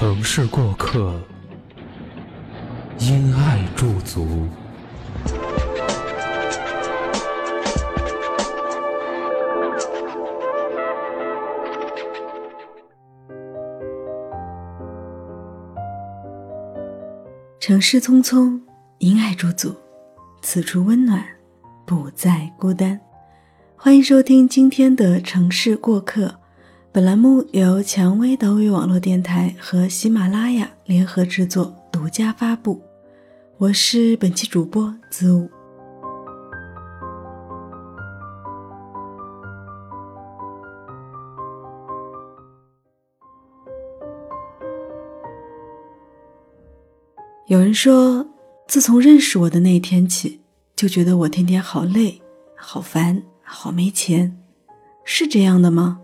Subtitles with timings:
[0.00, 1.12] 城市过客，
[3.00, 4.46] 因爱驻足。
[17.58, 18.60] 城市匆匆，
[18.98, 19.74] 因爱驻足，
[20.42, 21.26] 此处温暖，
[21.84, 23.00] 不再孤单。
[23.74, 26.36] 欢迎收听今天的城市过客。
[26.90, 32.80] 本栏目由蔷薇岛屿网络电台和喜马拉雅联合制作，独家发布。
[33.58, 35.50] 我是本期主播子午。
[47.48, 48.26] 有人说，
[48.66, 50.40] 自从认识我的那一天起，
[50.74, 52.22] 就觉得我天天好累、
[52.56, 54.42] 好烦、好没钱，
[55.04, 56.00] 是这样的吗？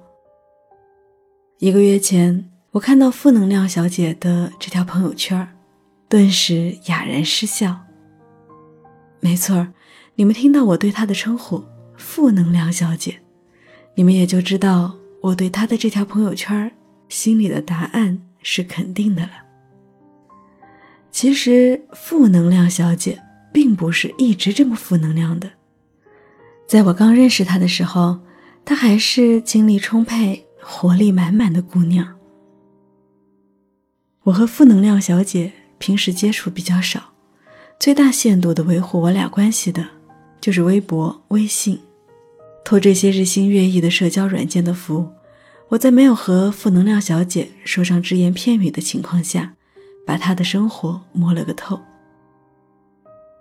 [1.65, 5.49] 一个月前，我看到负能量小姐的这条朋友圈，
[6.11, 7.87] 顿时哑然失笑。
[9.21, 9.69] 没错
[10.15, 11.65] 你们听到我对她的称呼
[11.97, 13.19] “负能量小姐”，
[13.97, 16.71] 你们也就知道我对她的这条朋友圈
[17.09, 19.33] 心里的答案是肯定的了。
[21.11, 23.19] 其实，负能量小姐
[23.55, 25.51] 并不是一直这么负能量的。
[26.69, 28.19] 在我刚认识她的时候，
[28.67, 30.45] 她还是精力充沛。
[30.67, 32.17] 活力满满的姑娘。
[34.23, 37.13] 我和负能量小姐平时接触比较少，
[37.79, 39.87] 最大限度的维护我俩关系的，
[40.41, 41.79] 就是微博、微信，
[42.65, 45.07] 托这些日新月异的社交软件的福，
[45.69, 49.53] 我在没有和负能量小姐说上只言片语的情况下，
[50.07, 51.79] 把她的生活摸了个透。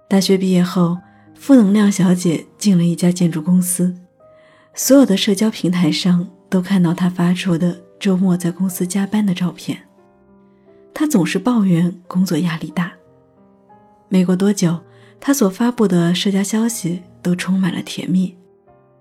[0.09, 0.97] 大学毕业后，
[1.33, 3.95] 负能量小姐进了一家建筑公司，
[4.73, 6.27] 所有的社交平台上。
[6.53, 9.75] 都看到他发出的周末在公司加班的照片。
[10.93, 12.93] 他总是抱怨工作压力大。
[14.07, 14.79] 没过多久，
[15.19, 18.37] 他所发布的社交消息都充满了甜蜜。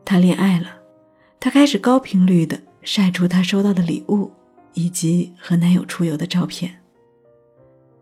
[0.02, 0.68] 他恋爱了，
[1.38, 4.32] 他开始高频率的晒出他收到的礼物
[4.72, 6.78] 以及和男友出游的照片。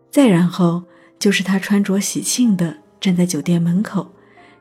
[0.09, 0.81] 再然后
[1.19, 4.13] 就是他穿着喜庆的站在酒店门口，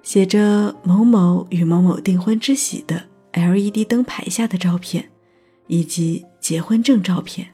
[0.02, 3.04] 写着“某某与某某订婚之喜”的。
[3.32, 5.10] LED 灯牌下的照片，
[5.66, 7.48] 以及结婚证照片。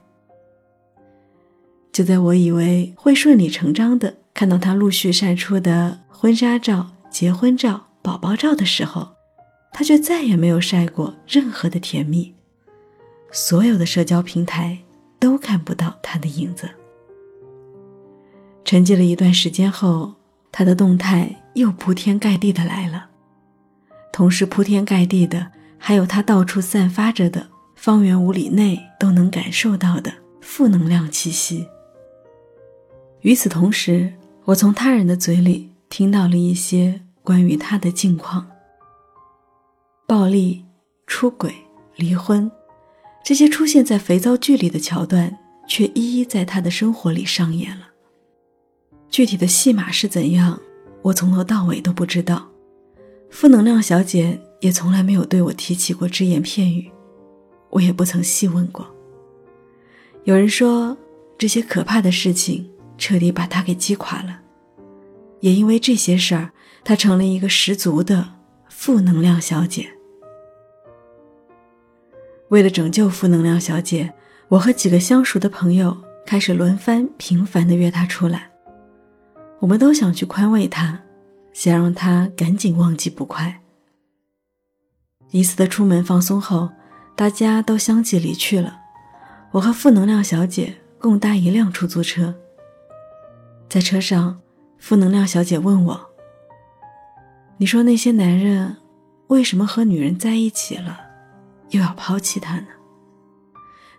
[1.93, 9.09] 就在我以为会顺理成章的看到他陆续晒出的婚纱照、结婚照、宝宝照的时候，
[9.73, 12.35] 他却再也没有晒过任何的甜蜜。
[13.33, 14.79] 所有的社交平台
[15.19, 16.69] 都看不到他的影子。
[18.65, 20.15] 沉寂了一段时间后，
[20.51, 23.11] 他的动态又铺天盖地的来了，
[24.13, 25.53] 同时铺天盖地的。
[25.79, 31.67] 还有他到处散发着的，方圆五里内都能感受到的负能量气息。
[33.21, 34.13] 与此同时，
[34.45, 38.47] 我从他人的嘴里听到了一些关于他的近况：
[40.07, 40.65] 暴力、
[41.07, 41.55] 出轨、
[41.97, 42.51] 离婚，
[43.25, 45.37] 这些出现在肥皂剧里的桥段，
[45.69, 47.89] 却一一在他的生活里上演了。
[49.09, 50.61] 具体的戏码是怎样，
[51.03, 52.49] 我从头到尾都不知道。
[53.31, 54.41] 负能量小姐。
[54.61, 56.91] 也从来没有对我提起过只言片语，
[57.69, 58.87] 我也不曾细问过。
[60.25, 60.97] 有人说，
[61.37, 64.41] 这些可怕的事情彻底把他给击垮了，
[65.41, 66.51] 也因为这些事儿，
[66.83, 68.27] 她成了一个十足的
[68.71, 69.87] 负能量小姐。
[72.49, 74.11] 为了拯救负能量小姐，
[74.49, 75.95] 我和几个相熟的朋友
[76.25, 78.51] 开始轮番频繁地约她出来，
[79.61, 80.99] 我们都想去宽慰她，
[81.59, 83.63] 想让他赶紧忘记不快。
[85.31, 86.69] 一次的出门放松后，
[87.17, 88.79] 大家都相继离去了。
[89.53, 92.35] 我和负能量小姐共搭一辆出租车。
[93.71, 94.39] 在车上，
[94.79, 96.11] 负能量小姐问我
[97.57, 98.77] ：“你说那些男人
[99.29, 101.01] 为什么和女人在一起了，
[101.71, 102.67] 又要抛弃她呢？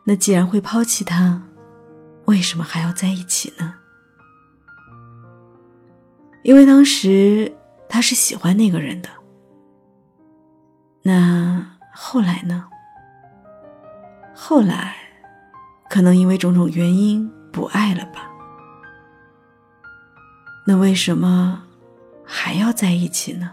[0.03, 1.41] 那既然会抛弃她，
[2.25, 3.73] 为什么还要在一起呢？”
[6.47, 7.53] 因为当时
[7.89, 9.09] 他是喜欢那个人的。
[11.01, 12.69] 那后来呢？
[14.33, 14.95] 后来，
[15.89, 18.31] 可能因为种种原因不爱了吧？
[20.65, 21.63] 那为什么
[22.23, 23.51] 还要在一起呢？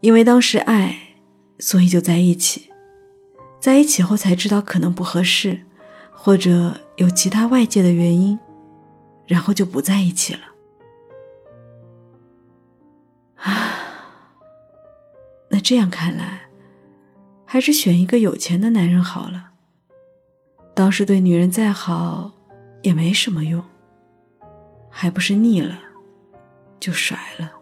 [0.00, 0.96] 因为当时爱，
[1.60, 2.72] 所以就在一起。
[3.60, 5.60] 在一起后才知道可能不合适，
[6.10, 8.36] 或者有其他外界的原因，
[9.28, 10.40] 然后就不在一起了。
[15.68, 16.48] 这样看来，
[17.44, 19.50] 还是选一个有钱的男人好了。
[20.72, 22.32] 当时对女人再好，
[22.80, 23.62] 也没什么用，
[24.88, 25.78] 还不是腻了，
[26.80, 27.52] 就甩了。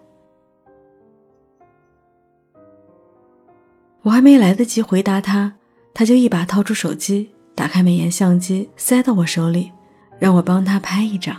[4.02, 5.54] 我还没来得及回答他，
[5.92, 9.72] 他就一把掏出手机，打开美颜相机，塞到我手里，
[10.20, 11.36] 让我帮他拍一张。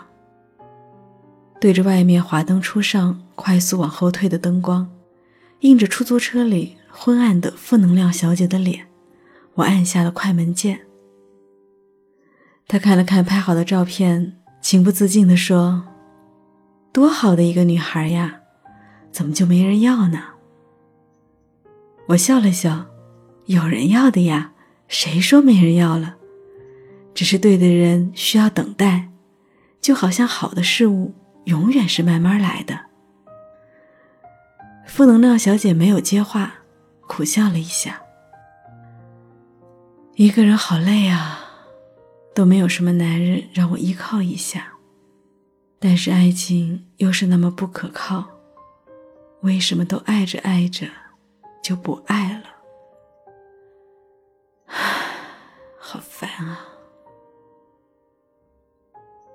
[1.62, 4.86] 对着外面华灯初上、快速往后退的灯光，
[5.62, 8.88] 映着出租车里昏暗的负能量小姐的脸，
[9.56, 10.82] 我按下了快门键。
[12.68, 15.88] 他看了看拍好的照片，情不自禁地说
[16.92, 18.42] ：“多好的一个女孩呀，
[19.12, 20.22] 怎么就没人要呢？”
[22.10, 22.86] 我笑了笑，
[23.46, 24.52] 有人要的呀，
[24.88, 26.16] 谁说没人要了？
[27.14, 29.10] 只是对的人需要等待，
[29.82, 31.16] 就好像好的事物
[31.46, 32.87] 永远是慢慢来的。
[34.88, 36.56] 负能量小姐没有接话，
[37.08, 38.02] 苦笑了一下。
[40.16, 41.40] 一个人好累啊，
[42.34, 44.74] 都没有什么男人让我依靠一下，
[45.78, 48.26] 但是爱情又是那么不可靠，
[49.42, 50.88] 为什么都爱着爱着？
[51.62, 52.46] 就不爱了，
[54.68, 54.76] 唉
[55.78, 56.62] 好烦啊！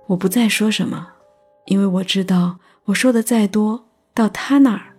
[0.06, 1.12] 我不再说什么，
[1.66, 4.91] 因为我知道我说的再多，到他那儿，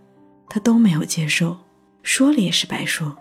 [0.49, 1.57] 他都没有接受，
[2.01, 3.15] 说了也是白说。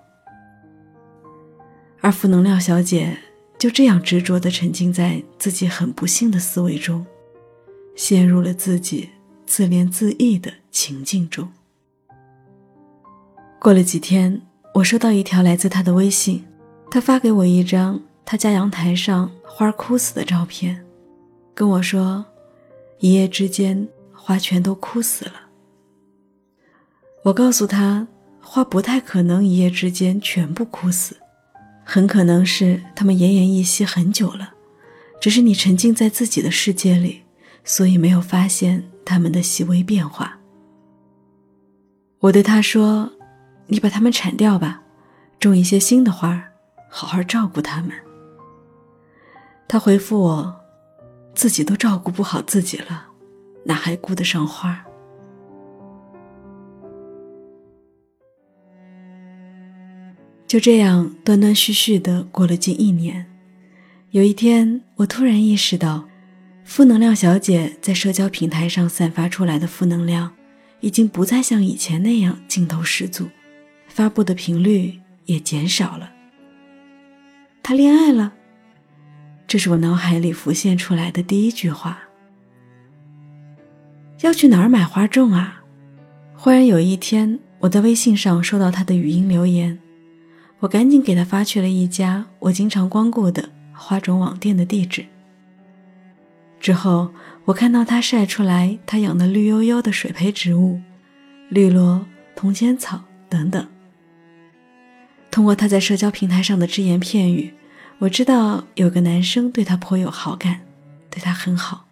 [2.01, 3.17] 而负能量小姐
[3.59, 7.07] 就这样执着的沉浸在自己很不幸的思维中，
[7.95, 9.09] 陷入了自己
[9.47, 11.49] 自怜自艾的情境中。
[13.61, 14.43] 过了几天，
[14.75, 16.45] 我收到一条来自他的微信，
[16.91, 20.85] 他发给我一张他家阳台上花枯死的照片，
[21.55, 22.25] 跟我说，
[22.99, 25.35] 一夜之间花全都枯死了。
[27.23, 28.07] 我告诉他，
[28.41, 31.17] 花不太可能一夜之间全部枯死，
[31.85, 34.55] 很可能是它们奄奄一息很久了，
[35.21, 37.23] 只是你沉浸在自己的世界里，
[37.65, 40.39] 所以没有发现它们的细微变化。
[42.19, 43.11] 我对他说。
[43.69, 44.83] 你把它们铲掉吧，
[45.39, 46.53] 种一些新的花儿，
[46.91, 47.93] 好好照顾它们。
[49.67, 50.61] 他回复我
[51.35, 53.07] ：“自己都照顾不好自己了，
[53.65, 54.85] 哪还顾得上花？”
[60.53, 63.25] 就这样断断续续的过了近一年。
[64.11, 66.07] 有一天，我突然意识到，
[66.63, 70.31] 负能量小姐在社交平台上散发出来的负能量，
[70.81, 73.31] 已经不再像以前那样劲头十足。
[73.89, 76.13] 发布的频率也减少了。
[77.63, 78.35] 她恋爱了，
[79.47, 81.99] 这是我脑海里浮现出来的第一句话。
[84.21, 85.63] 要去哪儿买花种啊？
[86.35, 89.79] 忽然有一天，我在微信上收到他的语音留言，
[90.63, 95.05] 我赶紧给他发去了一家我经常光顾的花种网店的地址。
[96.61, 97.13] 之后，
[97.45, 100.81] 我看到他晒出来他养的绿油油的水培植物，
[101.49, 103.67] 绿萝、铜钱草等等。
[105.33, 107.53] 通过他在社交平台上的只言片语，
[107.99, 110.61] 我知道有个男生对他颇有好感，
[111.11, 111.89] 对他很好。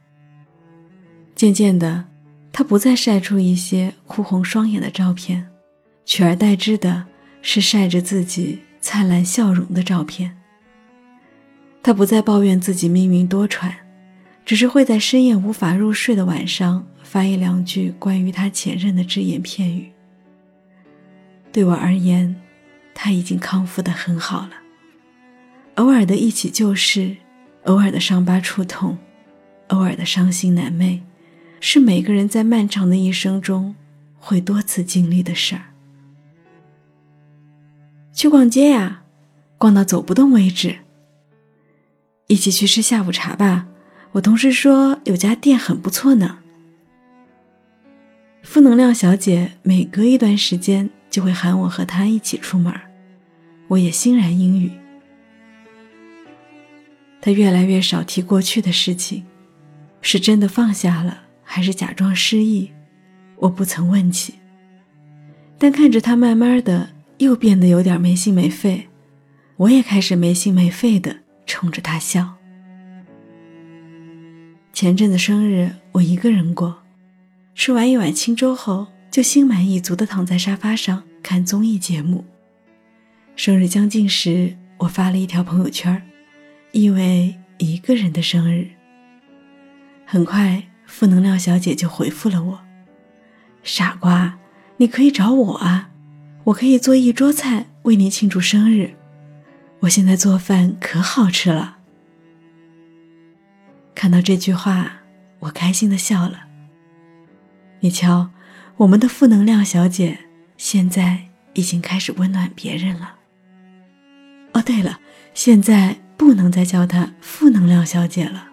[1.35, 2.05] 渐渐的，
[2.53, 5.49] 他不再晒出一些哭红双眼的照片，
[6.05, 7.07] 取而代之的
[7.43, 10.37] 是晒着自己灿烂笑容的照片。
[11.83, 13.73] 他不再抱怨自己命运多舛，
[14.45, 19.91] 只是会在深夜无法入睡的晚上发一两句关于他前任的只言片语。
[21.53, 22.37] 对我而言。
[22.93, 24.51] 他已经康复的很好了。
[25.77, 27.17] 偶尔的一起旧事，
[27.65, 28.99] 偶尔的伤疤触痛，
[29.69, 31.01] 偶尔的伤心难寐，
[31.61, 33.75] 是每个人在漫长的一生中
[34.19, 35.70] 会多次经历的事儿。
[38.13, 39.03] 去逛街呀，
[39.57, 40.77] 逛到走不动为止。
[42.27, 43.67] 一起去吃下午茶吧，
[44.13, 46.39] 我同事说有家店很不错呢。
[48.43, 52.73] 负能量小姐每隔一段时间就会喊我和她一起出门。
[53.69, 54.71] 我也欣然应允。
[57.21, 59.25] 他越来越少提过去的事情，
[60.01, 62.73] 是真的放下了，还是假装失忆？
[63.37, 64.35] 我不曾问起。
[65.59, 66.89] 但看着他慢慢的
[67.27, 68.89] 又变得有点没心没肺，
[69.57, 72.37] 我也开始没心没肺的冲着他笑。
[74.73, 76.83] 前阵子生日我一个人过，
[77.55, 82.25] 吃完一碗清粥后，就心满意足的躺在沙发上看综艺节目。
[83.37, 86.03] 生日将近时，我发了一条朋友圈，
[86.73, 88.67] 意味一个人的生日。
[90.07, 92.61] 很快，负能量小姐就回复了我
[93.63, 94.39] ：“傻瓜，
[94.79, 95.90] 你可以找我啊，
[96.45, 98.95] 我可以做一桌菜为你庆祝生日。
[99.81, 101.79] 我现在做饭可好吃了。”
[103.95, 105.03] 看到这句话，
[105.41, 106.45] 我开心的笑了。
[107.81, 108.31] 你瞧，
[108.79, 110.19] 我们的负能量小姐
[110.57, 113.17] 现在已经开始温暖别人了。
[114.53, 115.01] 哦，对了，
[115.35, 118.49] 现在不能再叫她负能量小姐了，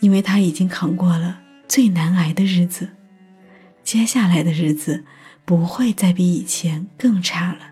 [0.00, 2.90] 因为她已经扛过了最难挨的日子，
[3.82, 5.04] 接下来的日子
[5.46, 7.70] 不会再比以前更差了。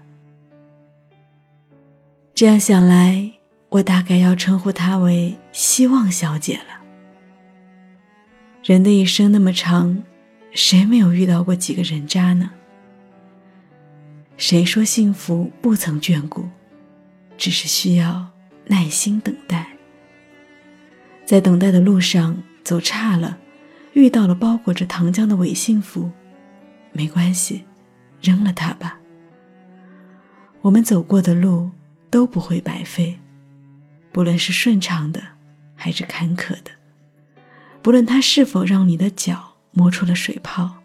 [2.33, 3.33] 这样想来，
[3.69, 6.81] 我大概要称呼她为希望小姐了。
[8.63, 10.03] 人的一生那么长，
[10.53, 12.51] 谁没有遇到过几个人渣呢？
[14.37, 16.49] 谁说幸福不曾眷顾？
[17.37, 18.31] 只是需要
[18.67, 19.67] 耐心等待，
[21.27, 23.37] 在等待的路上走差了，
[23.93, 26.11] 遇到了包裹着糖浆的伪幸福，
[26.95, 27.67] 没关系，
[28.23, 28.99] 扔了它吧。
[30.63, 31.71] 我们走过的路
[32.09, 33.19] 都不会白费，
[34.11, 35.23] 不论是顺畅的
[35.75, 36.71] 还是坎坷的，
[37.83, 40.77] 不论它是否让你的脚磨出了水泡，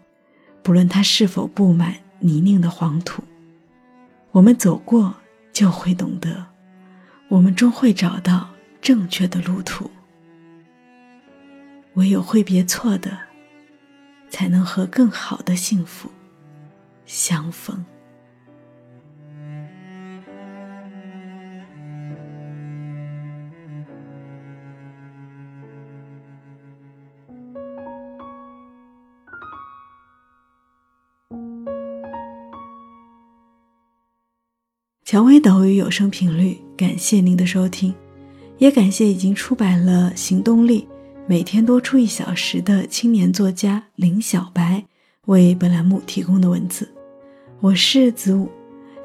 [0.62, 3.24] 不论它是否布满泥泞的黄土，
[4.32, 5.14] 我们走过。
[5.52, 6.46] 就会懂得，
[7.28, 8.48] 我们终会找到
[8.80, 9.90] 正确的路途。
[11.94, 13.18] 唯有挥别错的，
[14.30, 16.08] 才能和更好的幸福
[17.04, 17.84] 相逢。
[35.04, 37.92] 蔷薇岛屿有声频率，感谢您的收听，
[38.58, 40.82] 也感谢已经出版了《行动力》，
[41.30, 44.84] 每天多出一小时的青年作家林小白
[45.26, 46.92] 为本栏目提供的文字。
[47.60, 48.50] 我是子午，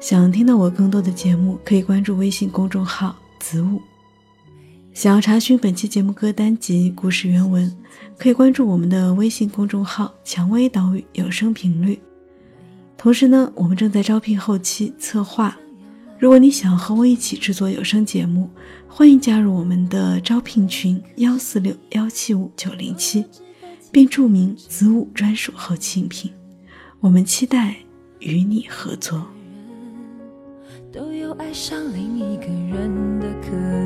[0.00, 3.80] 想听到我更多的节目，可以关注微信公众号子午。
[4.92, 7.72] 想要查询本期节目歌单及故事原文，
[8.18, 11.96] 可以关注我们的微信公众号“蔷薇岛屿有声频率”。
[12.98, 15.56] 同时呢，我们正在招聘后期策划。
[16.18, 18.48] 如果你想和我一起制作有声节目，
[18.88, 23.22] 欢迎加入我们的招聘群幺四六幺七五九零七，
[23.92, 26.32] 并注明子午专属后期应聘。
[27.00, 27.76] 我们期待
[28.20, 29.26] 与你合作。
[30.90, 33.85] 都有爱上另一个人的可能，